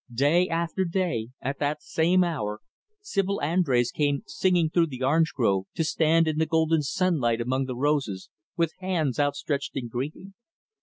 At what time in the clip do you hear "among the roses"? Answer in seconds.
7.39-8.27